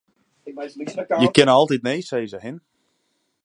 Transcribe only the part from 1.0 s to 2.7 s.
Je kinne altyd nee sizze, hin.